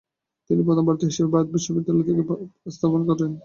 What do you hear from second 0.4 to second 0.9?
তিনি প্রথম